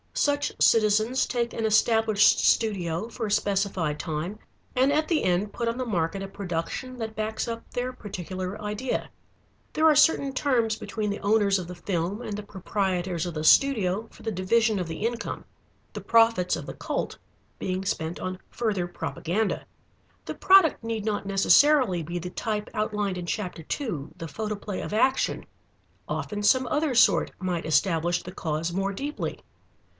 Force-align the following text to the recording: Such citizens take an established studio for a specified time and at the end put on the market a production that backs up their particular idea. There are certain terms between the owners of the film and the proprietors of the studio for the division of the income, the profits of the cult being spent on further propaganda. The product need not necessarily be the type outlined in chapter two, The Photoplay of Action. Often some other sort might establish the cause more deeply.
Such 0.13 0.51
citizens 0.59 1.25
take 1.25 1.53
an 1.53 1.65
established 1.65 2.39
studio 2.39 3.07
for 3.07 3.27
a 3.27 3.31
specified 3.31 3.99
time 3.99 4.39
and 4.75 4.91
at 4.91 5.07
the 5.07 5.23
end 5.23 5.53
put 5.53 5.67
on 5.67 5.77
the 5.77 5.85
market 5.85 6.21
a 6.23 6.27
production 6.27 6.97
that 6.97 7.15
backs 7.15 7.47
up 7.47 7.63
their 7.71 7.93
particular 7.93 8.59
idea. 8.61 9.09
There 9.73 9.85
are 9.85 9.95
certain 9.95 10.33
terms 10.33 10.75
between 10.75 11.11
the 11.11 11.19
owners 11.19 11.59
of 11.59 11.67
the 11.67 11.75
film 11.75 12.21
and 12.21 12.35
the 12.35 12.43
proprietors 12.43 13.25
of 13.25 13.35
the 13.35 13.43
studio 13.43 14.07
for 14.11 14.23
the 14.23 14.31
division 14.31 14.79
of 14.79 14.87
the 14.87 15.05
income, 15.05 15.45
the 15.93 16.01
profits 16.01 16.55
of 16.55 16.65
the 16.65 16.73
cult 16.73 17.17
being 17.57 17.85
spent 17.85 18.19
on 18.19 18.39
further 18.49 18.87
propaganda. 18.87 19.65
The 20.25 20.35
product 20.35 20.83
need 20.83 21.05
not 21.05 21.25
necessarily 21.27 22.03
be 22.03 22.19
the 22.19 22.31
type 22.31 22.69
outlined 22.73 23.17
in 23.19 23.27
chapter 23.27 23.63
two, 23.63 24.11
The 24.17 24.27
Photoplay 24.27 24.81
of 24.81 24.93
Action. 24.93 25.45
Often 26.07 26.43
some 26.43 26.67
other 26.67 26.95
sort 26.95 27.31
might 27.39 27.65
establish 27.67 28.23
the 28.23 28.31
cause 28.33 28.73
more 28.73 28.93
deeply. 28.93 29.39